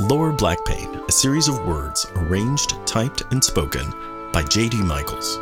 [0.00, 3.92] Lower Black Pain, a series of words arranged, typed, and spoken
[4.32, 4.78] by J.D.
[4.78, 5.36] Michaels.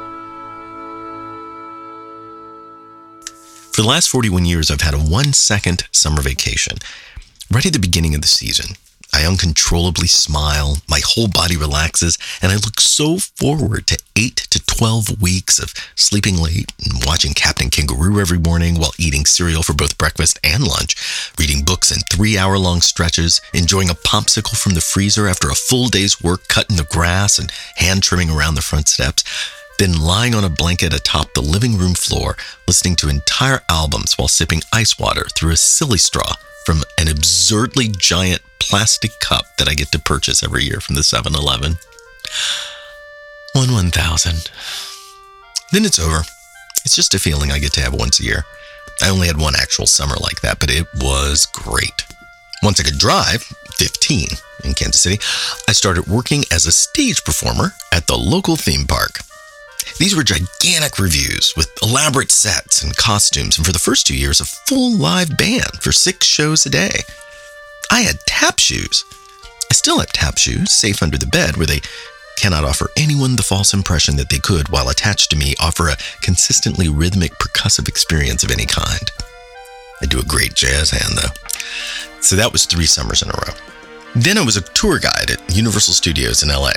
[3.73, 6.79] For the last 41 years, I've had a one second summer vacation.
[7.53, 8.75] Right at the beginning of the season,
[9.19, 14.65] I uncontrollably smile, my whole body relaxes, and I look so forward to 8 to
[14.65, 19.73] 12 weeks of sleeping late and watching Captain Kangaroo every morning while eating cereal for
[19.73, 20.95] both breakfast and lunch,
[21.37, 25.57] reading books in three hour long stretches, enjoying a popsicle from the freezer after a
[25.57, 29.25] full day's work cutting the grass and hand trimming around the front steps,
[29.81, 32.37] then lying on a blanket atop the living room floor,
[32.69, 37.89] listening to entire albums while sipping ice water through a silly straw from an absurdly
[37.89, 41.79] giant plastic cup that I get to purchase every year from the 7 Eleven.
[43.55, 44.51] One 1000.
[45.73, 46.21] Then it's over.
[46.85, 48.45] It's just a feeling I get to have once a year.
[49.03, 52.05] I only had one actual summer like that, but it was great.
[52.63, 53.43] Once I could drive,
[53.77, 54.29] 15
[54.65, 55.19] in Kansas City,
[55.69, 59.21] I started working as a stage performer at the local theme park.
[59.99, 64.41] These were gigantic reviews with elaborate sets and costumes, and for the first two years,
[64.41, 67.01] a full live band for six shows a day.
[67.91, 69.05] I had tap shoes.
[69.71, 71.81] I still have tap shoes safe under the bed where they
[72.37, 75.97] cannot offer anyone the false impression that they could, while attached to me, offer a
[76.21, 79.11] consistently rhythmic percussive experience of any kind.
[80.01, 82.21] I do a great jazz hand, though.
[82.21, 83.55] So that was three summers in a row.
[84.15, 86.73] Then I was a tour guide at Universal Studios in LA.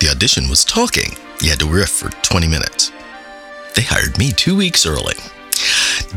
[0.00, 1.16] The audition was talking.
[1.40, 2.92] You had to riff for 20 minutes.
[3.74, 5.14] They hired me two weeks early.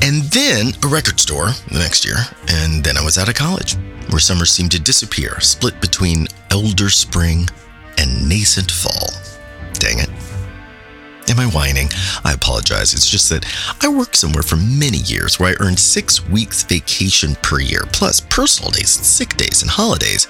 [0.01, 2.15] And then a record store the next year,
[2.47, 3.75] and then I was out of college,
[4.09, 7.47] where summer seemed to disappear, split between elder spring
[7.97, 9.09] and nascent fall.
[9.73, 10.09] Dang it.
[11.29, 11.89] Am I whining?
[12.25, 12.93] I apologize.
[12.93, 13.45] It's just that
[13.81, 18.19] I worked somewhere for many years where I earned six weeks vacation per year, plus
[18.19, 20.27] personal days, sick days, and holidays.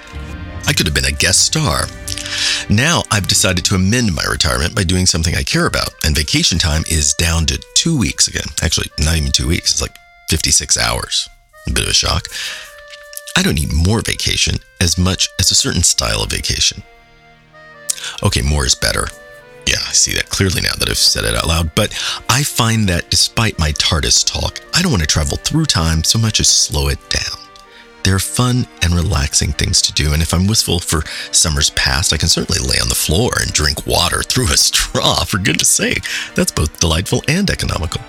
[0.67, 1.85] I could have been a guest star.
[2.69, 6.57] Now I've decided to amend my retirement by doing something I care about, and vacation
[6.57, 8.47] time is down to two weeks again.
[8.61, 9.95] Actually, not even two weeks, it's like
[10.29, 11.29] 56 hours.
[11.67, 12.27] A bit of a shock.
[13.35, 16.83] I don't need more vacation as much as a certain style of vacation.
[18.23, 19.07] Okay, more is better.
[19.67, 21.91] Yeah, I see that clearly now that I've said it out loud, but
[22.29, 26.17] I find that despite my TARDIS talk, I don't want to travel through time so
[26.17, 27.40] much as slow it down.
[28.11, 32.17] They're fun and relaxing things to do, and if I'm wistful for summers past, I
[32.17, 36.03] can certainly lay on the floor and drink water through a straw, for goodness sake.
[36.35, 38.01] That's both delightful and economical.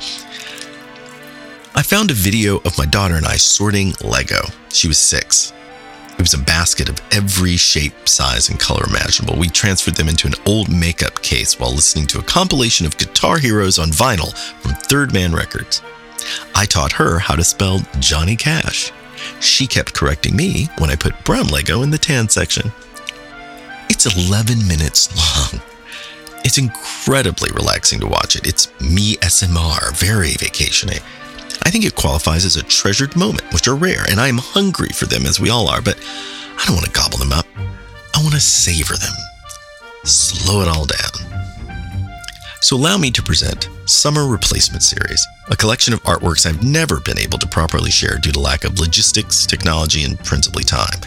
[1.77, 4.41] I found a video of my daughter and I sorting Lego.
[4.71, 5.53] She was six.
[6.15, 9.39] It was a basket of every shape, size, and color imaginable.
[9.39, 13.39] We transferred them into an old makeup case while listening to a compilation of guitar
[13.39, 15.81] heroes on vinyl from Third Man Records.
[16.57, 18.91] I taught her how to spell Johnny Cash.
[19.41, 22.73] She kept correcting me when I put brown Lego in the tan section.
[23.89, 25.61] It's 11 minutes long.
[26.45, 28.47] It's incredibly relaxing to watch it.
[28.47, 30.99] It's me SMR, very vacationing.
[31.65, 34.89] I think it qualifies as a treasured moment, which are rare, and I am hungry
[34.89, 35.99] for them as we all are, but
[36.59, 37.47] I don't want to gobble them up.
[38.15, 39.15] I want to savor them.
[40.05, 41.32] Slow it all down.
[42.63, 47.19] So allow me to present Summer Replacement Series, a collection of artworks I've never been
[47.19, 51.01] able to properly share due to lack of logistics, technology, and principally time.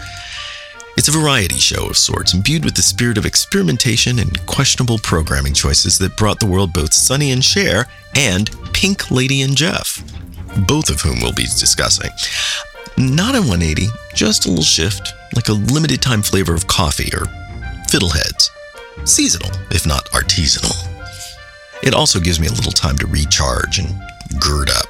[0.98, 5.54] It's a variety show of sorts, imbued with the spirit of experimentation and questionable programming
[5.54, 7.86] choices that brought the world both Sonny and Cher
[8.16, 10.04] and Pink Lady and Jeff,
[10.68, 12.12] both of whom we'll be discussing.
[12.98, 17.28] Not a 180, just a little shift, like a limited time flavor of coffee or
[17.88, 18.50] fiddleheads.
[19.06, 20.95] Seasonal, if not artisanal.
[21.86, 23.96] It also gives me a little time to recharge and
[24.40, 24.88] gird up.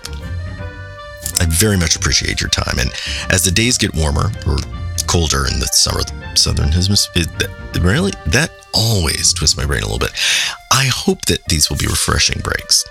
[1.40, 2.92] I very much appreciate your time, and
[3.30, 4.58] as the days get warmer, or
[5.06, 9.86] colder in the summer the southern hemisphere, that, really, that always twists my brain a
[9.86, 10.14] little bit.
[10.72, 12.86] I hope that these will be refreshing breaks.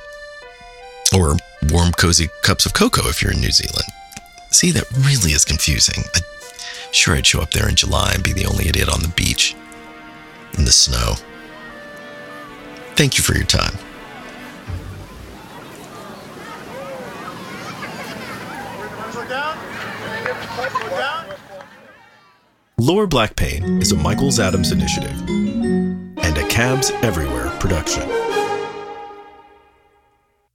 [1.14, 1.36] Or
[1.70, 3.88] warm, cozy cups of cocoa if you're in New Zealand.
[4.50, 6.04] See, that really is confusing.
[6.14, 6.22] I'm
[6.92, 9.56] sure I'd show up there in July and be the only idiot on the beach
[10.56, 11.14] in the snow.
[12.96, 13.76] Thank you for your time.
[22.78, 28.02] Lower Black Pain is a Michaels Adams initiative and a Cabs Everywhere production.